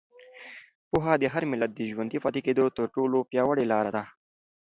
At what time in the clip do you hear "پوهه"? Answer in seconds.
0.89-1.13